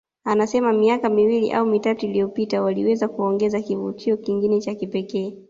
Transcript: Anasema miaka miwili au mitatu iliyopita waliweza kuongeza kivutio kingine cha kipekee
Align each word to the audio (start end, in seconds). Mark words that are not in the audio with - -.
Anasema 0.23 0.73
miaka 0.73 1.09
miwili 1.09 1.51
au 1.51 1.65
mitatu 1.65 2.05
iliyopita 2.05 2.61
waliweza 2.61 3.07
kuongeza 3.07 3.61
kivutio 3.61 4.17
kingine 4.17 4.61
cha 4.61 4.75
kipekee 4.75 5.37